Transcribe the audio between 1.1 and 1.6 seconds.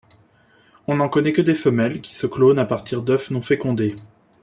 que des